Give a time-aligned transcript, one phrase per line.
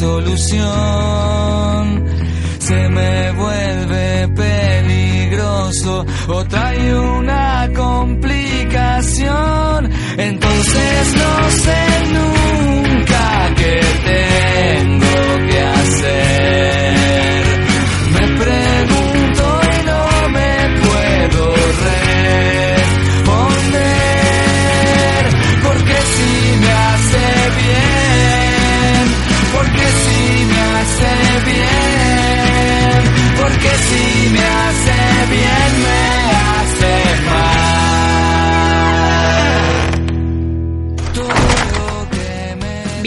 [0.00, 0.64] solución.
[2.58, 9.90] Se me vuelve peligroso o trae una complicación.
[10.16, 11.50] Entonces no
[12.14, 12.39] nunca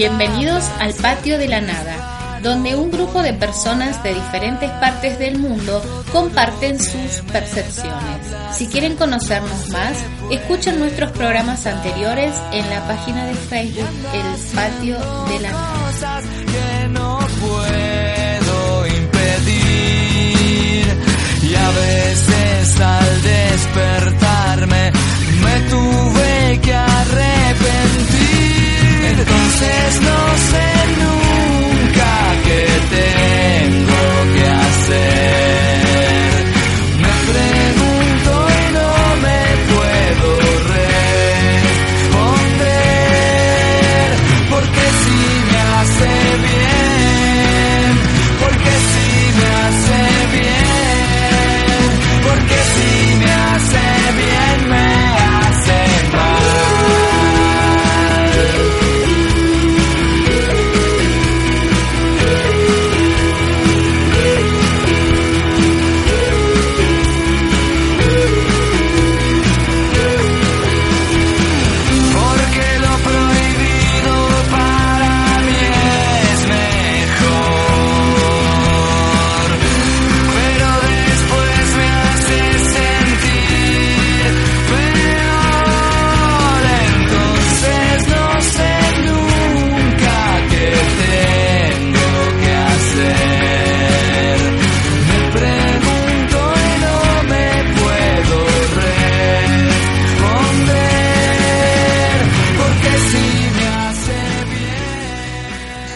[0.03, 5.39] Bienvenidos al Patio de la Nada, donde un grupo de personas de diferentes partes del
[5.39, 8.27] mundo comparten sus percepciones.
[8.51, 9.97] Si quieren conocernos más,
[10.29, 16.21] escuchen nuestros programas anteriores en la página de Facebook El Patio de la Nada.
[21.43, 24.91] y a veces al despertarme
[25.45, 27.42] me tuve que arrepentir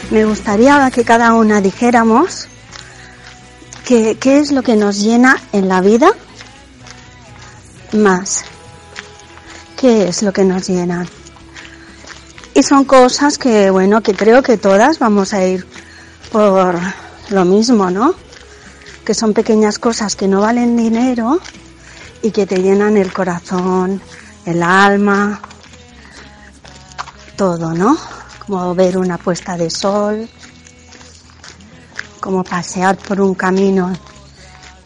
[0.10, 2.48] Me gustaría que cada una dijéramos
[3.86, 6.12] que- qué es lo que nos llena en la vida
[7.92, 8.46] más.
[9.76, 11.06] ¿Qué es lo que nos llena?
[12.54, 15.68] Y son cosas que, bueno, que creo que todas vamos a ir
[16.32, 16.80] por
[17.30, 18.16] lo mismo, ¿no?
[19.06, 21.40] Que son pequeñas cosas que no valen dinero
[22.22, 24.02] y que te llenan el corazón,
[24.46, 25.42] el alma,
[27.36, 27.98] todo, ¿no?
[28.48, 30.30] Como ver una puesta de sol,
[32.22, 33.94] como pasear por un camino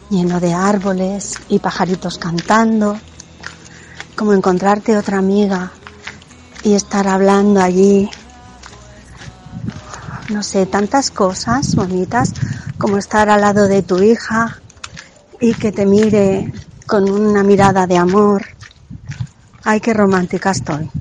[0.09, 2.99] lleno de árboles y pajaritos cantando,
[4.15, 5.71] como encontrarte otra amiga
[6.63, 8.09] y estar hablando allí,
[10.29, 12.33] no sé, tantas cosas bonitas
[12.79, 14.59] como estar al lado de tu hija
[15.39, 16.51] y que te mire
[16.87, 18.43] con una mirada de amor.
[19.63, 21.00] Ay, qué romántica estoy.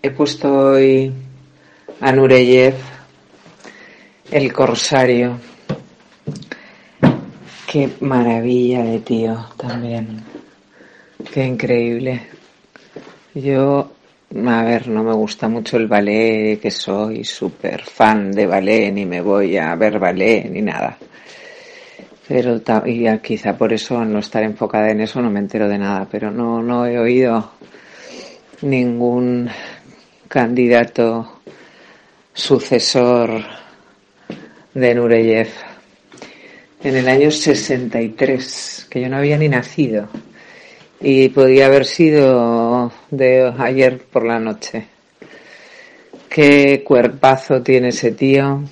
[0.00, 1.12] He puesto hoy
[2.00, 2.74] a Nureyev,
[4.30, 5.40] el corsario.
[7.66, 10.22] Qué maravilla de tío también.
[11.32, 12.22] Qué increíble.
[13.34, 13.90] Yo,
[14.46, 19.04] a ver, no me gusta mucho el ballet, que soy súper fan de ballet, ni
[19.04, 20.96] me voy a ver ballet, ni nada.
[22.28, 26.06] Pero y quizá por eso, no estar enfocada en eso, no me entero de nada.
[26.08, 27.50] Pero no, no he oído
[28.62, 29.50] ningún
[30.28, 31.40] candidato
[32.34, 33.42] sucesor
[34.74, 35.48] de Nureyev.
[36.82, 40.08] En el año 63, que yo no había ni nacido.
[41.00, 44.86] Y podía haber sido de ayer por la noche.
[46.28, 48.62] Qué cuerpazo tiene ese tío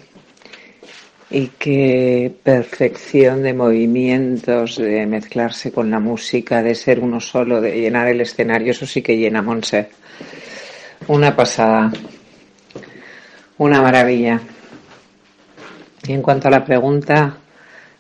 [1.31, 7.81] y qué perfección de movimientos, de mezclarse con la música, de ser uno solo, de
[7.81, 8.73] llenar el escenario.
[8.73, 9.89] Eso sí que llena Monse.
[11.09, 11.93] Una pasada.
[13.59, 14.41] Una maravilla.
[16.03, 17.37] Y en cuanto a la pregunta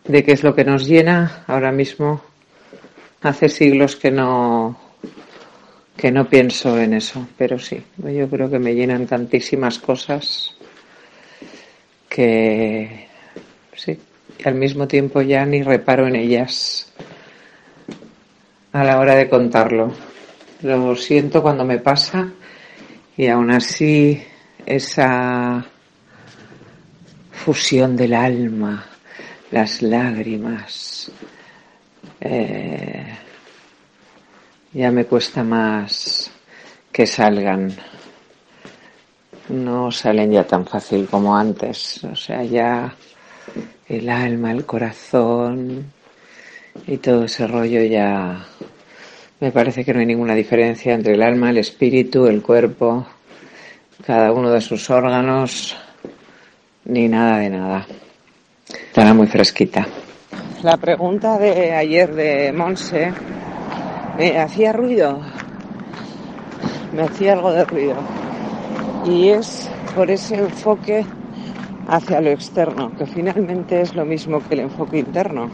[0.04, 2.20] de qué es lo que nos llena, ahora mismo
[3.22, 4.76] hace siglos que no
[5.96, 10.54] que no pienso en eso, pero sí, yo creo que me llenan tantísimas cosas
[12.08, 13.06] que
[13.74, 13.98] sí,
[14.38, 16.92] y al mismo tiempo ya ni reparo en ellas
[18.72, 19.92] a la hora de contarlo.
[20.62, 22.30] Lo siento cuando me pasa
[23.16, 24.22] y aún así
[24.64, 25.64] esa
[27.32, 28.84] fusión del alma,
[29.50, 31.10] las lágrimas,
[32.20, 33.06] eh,
[34.72, 36.30] ya me cuesta más
[36.92, 37.74] que salgan.
[39.48, 42.02] No salen ya tan fácil como antes.
[42.04, 42.94] O sea, ya
[43.86, 45.92] el alma, el corazón
[46.86, 48.44] y todo ese rollo ya
[49.40, 53.06] me parece que no hay ninguna diferencia entre el alma, el espíritu, el cuerpo,
[54.06, 55.76] cada uno de sus órganos,
[56.86, 57.86] ni nada de nada.
[58.68, 59.86] Estará muy fresquita.
[60.62, 63.12] La pregunta de ayer de Monse
[64.16, 65.20] me hacía ruido,
[66.94, 67.96] me hacía algo de ruido.
[69.04, 71.04] Y es por ese enfoque
[71.88, 75.50] hacia lo externo, que finalmente es lo mismo que el enfoque interno,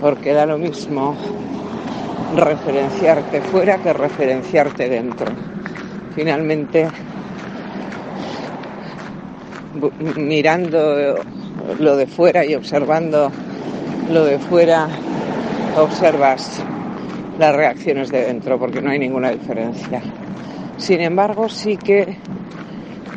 [0.00, 1.16] porque da lo mismo
[2.36, 5.26] referenciarte fuera que referenciarte dentro.
[6.14, 6.88] Finalmente,
[10.16, 11.24] mirando
[11.80, 13.30] lo de fuera y observando
[14.12, 14.88] lo de fuera,
[15.76, 16.62] observas
[17.38, 20.00] las reacciones de dentro, porque no hay ninguna diferencia.
[20.76, 22.16] Sin embargo, sí que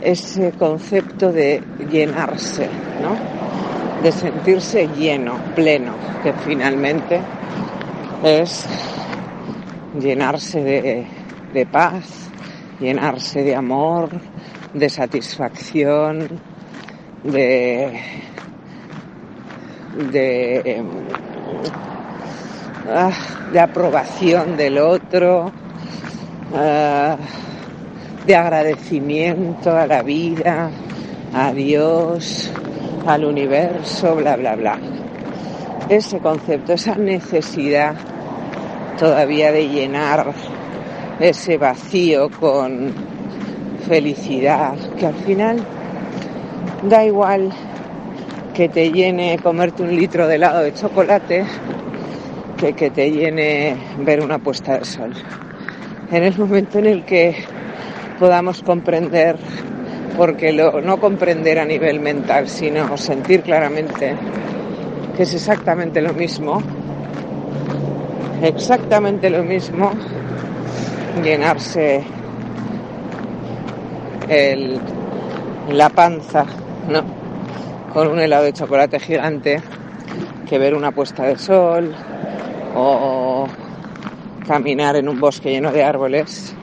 [0.01, 1.61] ese concepto de
[1.91, 2.67] llenarse,
[3.01, 3.15] ¿no?
[4.03, 7.19] De sentirse lleno, pleno, que finalmente
[8.23, 8.65] es
[9.99, 11.07] llenarse de,
[11.53, 12.29] de paz,
[12.79, 14.09] llenarse de amor,
[14.73, 16.39] de satisfacción,
[17.23, 17.99] de,
[20.11, 20.83] de
[22.89, 23.11] Ah,
[23.51, 25.51] de aprobación del otro,
[26.55, 27.17] ah,
[28.25, 30.71] de agradecimiento a la vida,
[31.33, 32.49] a Dios,
[33.05, 34.96] al universo, bla, bla, bla.
[35.89, 37.95] Ese concepto, esa necesidad
[38.99, 40.33] todavía de llenar
[41.17, 42.91] ese vacío con
[43.87, 45.63] felicidad, que al final
[46.89, 47.53] da igual
[48.53, 51.45] que te llene comerte un litro de helado de chocolate
[52.59, 55.13] que, que te llene ver una puesta de sol.
[56.11, 57.33] En el momento en el que
[58.19, 59.37] podamos comprender,
[60.17, 64.17] porque no comprender a nivel mental, sino sentir claramente
[65.17, 66.61] que es exactamente lo mismo,
[68.43, 69.91] exactamente lo mismo,
[71.23, 72.03] llenarse
[75.71, 76.45] la panza,
[76.87, 77.01] ¿no?
[77.93, 79.59] Con un helado de chocolate gigante,
[80.47, 81.95] que ver una puesta de sol,
[82.75, 83.47] o
[84.47, 86.53] caminar en un bosque lleno de árboles,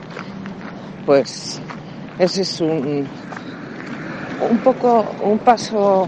[1.05, 1.59] pues
[2.19, 3.05] ese es un,
[4.49, 6.07] un poco un paso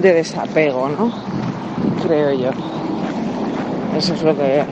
[0.00, 1.51] de desapego, ¿no?
[2.06, 2.50] Creo yo.
[3.96, 4.64] Eso es lo que,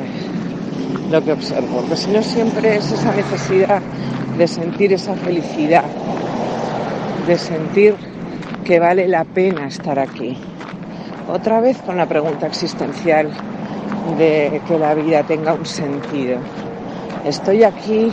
[1.11, 1.83] lo que observo.
[1.89, 3.81] Que si no siempre es esa necesidad
[4.37, 5.85] de sentir esa felicidad,
[7.27, 7.95] de sentir
[8.65, 10.37] que vale la pena estar aquí.
[11.29, 13.31] Otra vez con la pregunta existencial
[14.19, 16.39] de que la vida tenga un sentido.
[17.25, 18.11] Estoy aquí,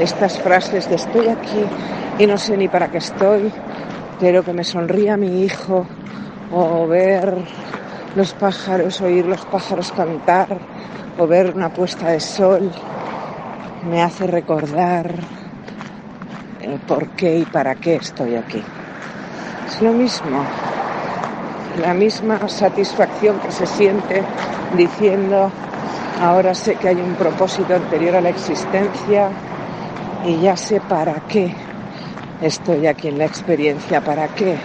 [0.00, 1.64] estas frases de estoy aquí
[2.18, 3.50] y no sé ni para qué estoy,
[4.20, 5.84] pero que me sonría mi hijo
[6.52, 7.34] o ver
[8.16, 10.48] los pájaros, oír los pájaros cantar
[11.18, 12.72] o ver una puesta de sol,
[13.88, 15.14] me hace recordar
[16.62, 18.62] el por qué y para qué estoy aquí.
[19.68, 20.42] Es lo mismo,
[21.82, 24.24] la misma satisfacción que se siente
[24.78, 25.50] diciendo,
[26.22, 29.28] ahora sé que hay un propósito anterior a la existencia
[30.24, 31.54] y ya sé para qué
[32.40, 34.56] estoy aquí en la experiencia, para qué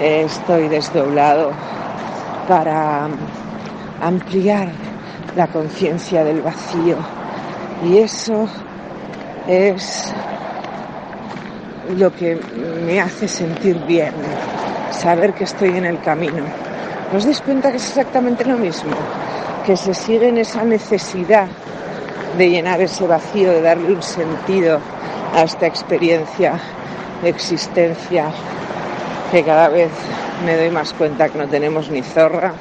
[0.00, 1.52] estoy desdoblado,
[2.48, 3.08] para
[4.00, 4.68] ampliar
[5.36, 6.96] la conciencia del vacío.
[7.84, 8.48] Y eso
[9.46, 10.12] es
[11.96, 12.40] lo que
[12.84, 14.12] me hace sentir bien,
[14.90, 16.42] saber que estoy en el camino.
[17.14, 18.90] ¿Os dais cuenta que es exactamente lo mismo?
[19.64, 21.46] Que se sigue en esa necesidad
[22.36, 24.80] de llenar ese vacío, de darle un sentido
[25.34, 26.58] a esta experiencia
[27.22, 28.26] de existencia,
[29.30, 29.90] que cada vez
[30.44, 32.54] me doy más cuenta que no tenemos ni zorra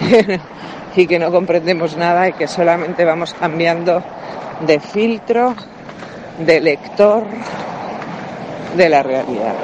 [0.96, 4.02] y que no comprendemos nada y que solamente vamos cambiando
[4.66, 5.54] de filtro,
[6.44, 7.24] de lector
[8.76, 9.54] de la realidad.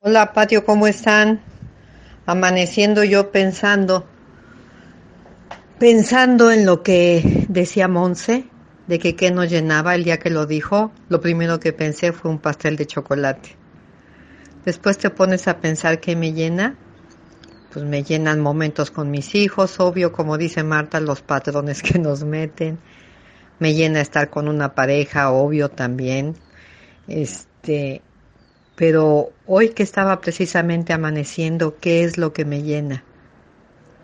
[0.00, 1.40] Hola Patio, ¿cómo están?
[2.26, 4.06] Amaneciendo yo pensando,
[5.78, 8.44] pensando en lo que decía Monse,
[8.86, 12.30] de que qué nos llenaba el día que lo dijo, lo primero que pensé fue
[12.30, 13.61] un pastel de chocolate.
[14.64, 16.76] Después te pones a pensar qué me llena,
[17.72, 22.22] pues me llenan momentos con mis hijos, obvio, como dice Marta, los patrones que nos
[22.22, 22.78] meten.
[23.58, 26.36] Me llena estar con una pareja, obvio también.
[27.08, 28.02] Este,
[28.76, 33.04] pero hoy que estaba precisamente amaneciendo, ¿qué es lo que me llena?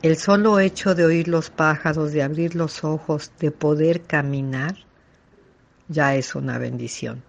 [0.02, 4.76] El solo hecho de oír los pájaros, de abrir los ojos, de poder caminar,
[5.88, 7.27] ya es una bendición.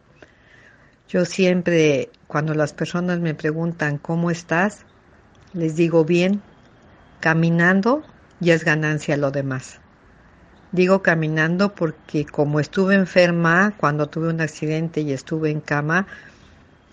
[1.10, 4.86] Yo siempre, cuando las personas me preguntan, ¿cómo estás?
[5.54, 6.40] Les digo, bien,
[7.20, 8.04] caminando
[8.40, 9.80] ya es ganancia lo demás.
[10.72, 16.06] Digo caminando porque como estuve enferma, cuando tuve un accidente y estuve en cama,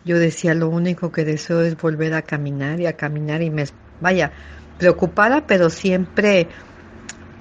[0.06, 3.66] yo decía, lo único que deseo es volver a caminar y a caminar y me,
[4.00, 4.32] vaya,
[4.78, 6.48] preocupada, pero siempre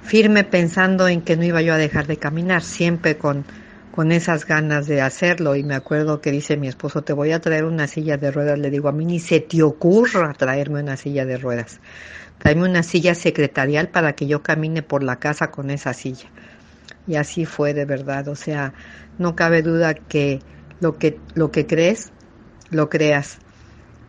[0.02, 3.46] firme pensando en que no iba yo a dejar de caminar, siempre con,
[3.96, 5.56] con esas ganas de hacerlo.
[5.56, 8.58] Y me acuerdo que dice mi esposo, te voy a traer una silla de ruedas.
[8.58, 11.80] Le digo, a mí ni se te ocurra traerme una silla de ruedas.
[12.38, 16.28] Tráeme una silla secretarial para que yo camine por la casa con esa silla.
[17.06, 18.28] Y así fue de verdad.
[18.28, 18.74] O sea,
[19.16, 20.40] no cabe duda que
[20.78, 22.12] lo que, lo que crees,
[22.68, 23.38] lo creas.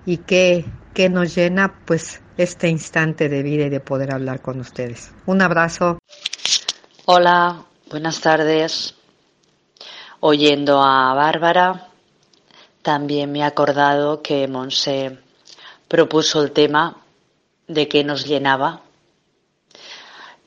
[0.06, 4.60] Y que, que nos llena, pues este instante de vida y de poder hablar con
[4.60, 5.14] ustedes.
[5.26, 5.98] Un abrazo.
[7.06, 8.97] Hola, buenas tardes.
[10.20, 11.90] Oyendo a Bárbara,
[12.82, 15.20] también me he acordado que Monse
[15.88, 17.04] propuso el tema
[17.68, 18.82] de que nos llenaba.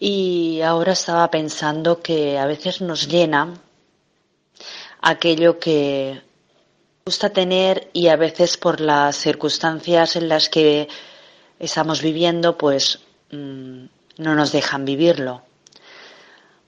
[0.01, 3.55] Y ahora estaba pensando que a veces nos llena
[5.03, 6.21] aquello que
[7.05, 10.89] gusta tener y a veces por las circunstancias en las que
[11.61, 12.99] estamos viviendo, pues
[13.31, 13.85] mm,
[14.19, 15.43] no nos dejan vivirlo.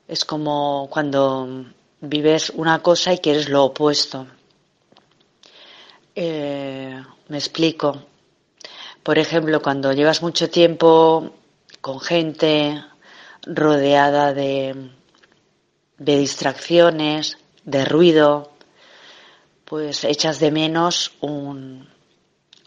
[0.07, 1.65] Es como cuando
[2.03, 4.27] vives una cosa y quieres lo opuesto.
[6.15, 8.03] Eh, me explico.
[9.03, 11.33] Por ejemplo, cuando llevas mucho tiempo
[11.81, 12.85] con gente
[13.43, 14.91] rodeada de,
[15.97, 18.53] distracciones, de ruido,
[19.65, 21.89] pues echas de menos un,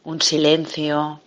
[0.03, 1.21] un silencio,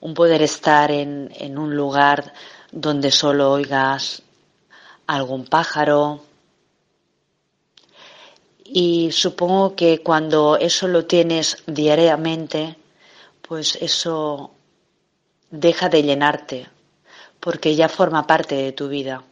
[0.00, 2.34] un poder estar en, en un lugar
[2.72, 4.22] donde solo oigas
[5.06, 6.31] algún pájaro.
[8.74, 12.76] Y supongo que cuando eso lo tienes diariamente,
[13.42, 14.52] pues eso
[15.50, 16.70] deja de llenarte,
[17.38, 19.24] porque ya forma parte de tu vida.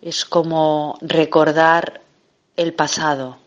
[0.00, 2.02] Es como recordar
[2.56, 3.38] el pasado,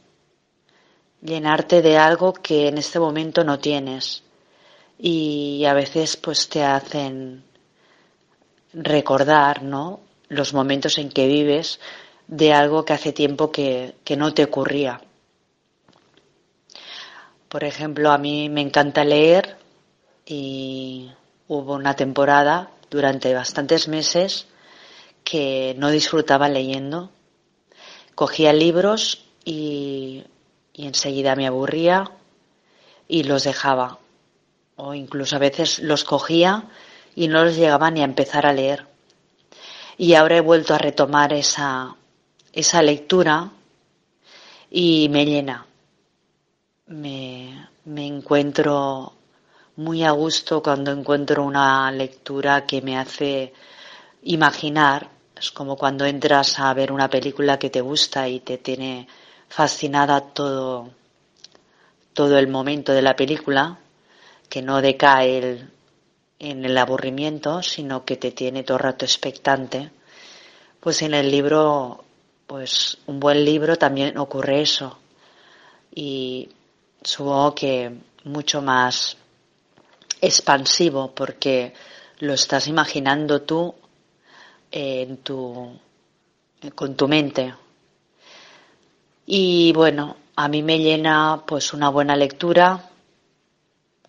[1.22, 4.24] llenarte de algo que en este momento no tienes
[5.00, 7.46] y a veces pues te hacen
[8.74, 10.01] recordar, ¿no?
[10.27, 11.80] Los momentos en que vives
[12.27, 15.01] de algo que hace tiempo que, que no te ocurría.
[17.50, 19.58] Por ejemplo, a mí me encanta leer
[20.25, 21.12] y
[21.48, 24.48] hubo una temporada durante bastantes meses
[25.24, 27.12] que no disfrutaba leyendo.
[28.15, 30.24] Cogía libros y,
[30.74, 32.12] y enseguida me aburría
[33.08, 34.00] y los dejaba
[34.75, 36.65] o incluso a veces los cogía
[37.15, 38.86] y no los llegaba ni a empezar a leer.
[39.98, 41.96] Y ahora he vuelto a retomar esa,
[42.55, 43.51] esa lectura
[44.71, 45.67] y me llena.
[46.88, 49.13] Me, me encuentro
[49.75, 53.53] muy a gusto cuando encuentro una lectura que me hace
[54.24, 55.09] imaginar.
[55.35, 59.07] Es como cuando entras a ver una película que te gusta y te tiene
[59.50, 60.89] fascinada todo,
[62.13, 63.77] todo el momento de la película
[64.47, 65.67] que no decae
[66.39, 69.91] en el aburrimiento, sino que te tiene todo el rato expectante,
[70.79, 72.04] pues en el libro,
[72.48, 74.98] pues un buen libro también ocurre eso.
[75.94, 76.50] Y
[77.04, 77.92] supongo que
[78.24, 79.18] mucho más
[80.22, 81.74] expansivo porque
[82.20, 83.75] lo estás imaginando tú
[84.72, 85.80] en tu,
[86.74, 87.54] con tu mente.
[89.25, 92.90] Y bueno, a mí me llena pues una buena lectura,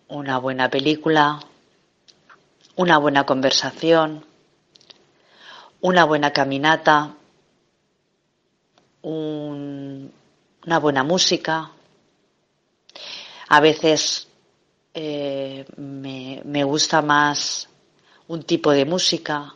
[0.09, 1.39] una buena película,
[2.75, 4.25] una buena conversación,
[5.81, 7.15] una buena caminata,
[9.07, 11.71] una buena música.
[13.49, 14.27] A veces
[14.93, 17.69] eh, me, me gusta más
[18.27, 19.55] un tipo de música,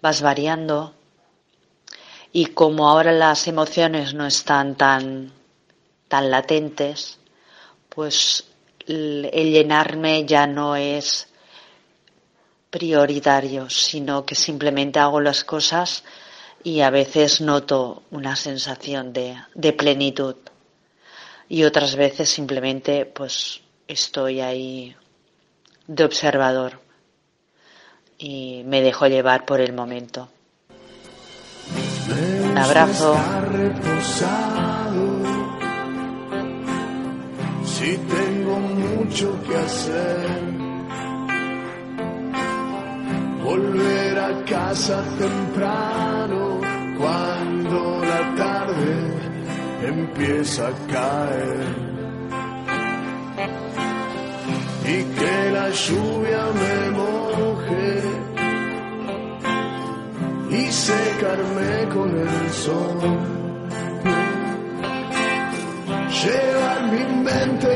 [0.00, 0.94] vas variando
[2.32, 5.32] y como ahora las emociones no están tan,
[6.08, 7.18] tan latentes,
[7.88, 8.46] pues
[8.86, 11.28] el llenarme ya no es
[12.70, 16.02] prioritario, sino que simplemente hago las cosas
[16.64, 20.36] y a veces noto una sensación de, de plenitud
[21.48, 24.96] y otras veces simplemente pues estoy ahí
[25.86, 26.80] de observador
[28.18, 30.28] y me dejo llevar por el momento.
[32.08, 33.16] Un abrazo.
[37.64, 40.61] Si tengo mucho que hacer,
[43.42, 46.60] volver a casa temprano
[46.98, 48.94] cuando la tarde
[49.86, 51.92] empieza a caer.
[54.84, 58.02] Y que la lluvia me moje
[60.50, 63.00] y secarme con el sol.
[66.22, 67.71] Llevar mi mente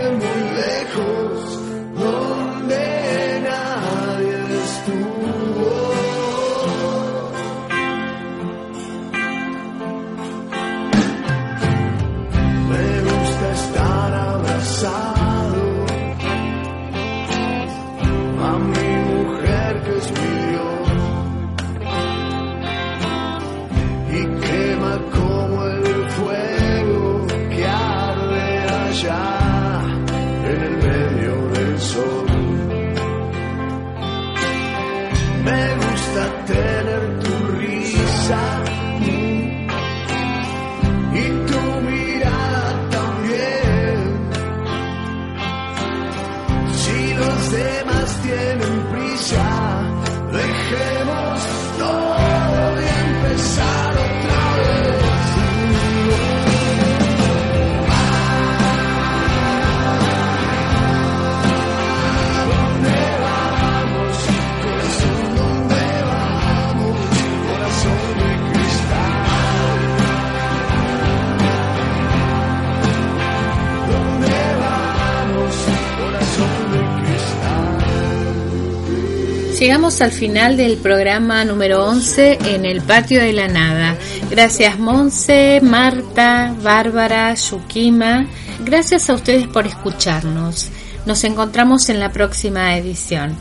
[79.58, 83.96] Llegamos al final del programa número 11 en el Patio de la Nada.
[84.30, 88.26] Gracias Monse, Marta, Bárbara, Yukima.
[88.60, 90.68] Gracias a ustedes por escucharnos.
[91.06, 93.34] Nos encontramos en la próxima edición.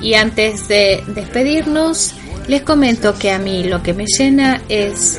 [0.00, 2.14] Y antes de despedirnos,
[2.46, 5.18] les comento que a mí lo que me llena es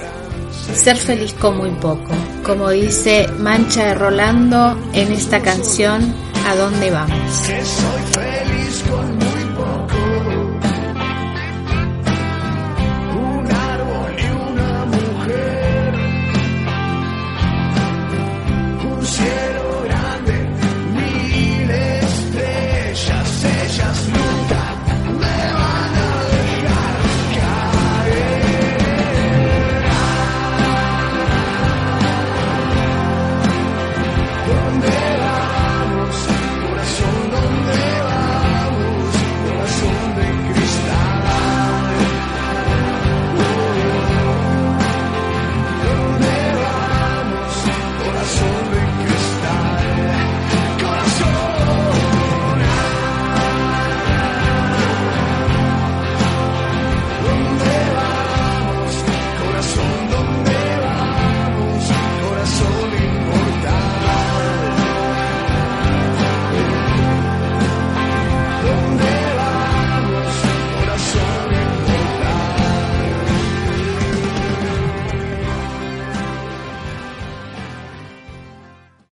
[0.74, 2.14] ser feliz con muy poco.
[2.44, 6.14] Como dice Mancha de Rolando en esta canción,
[6.46, 7.52] ¿A dónde vamos?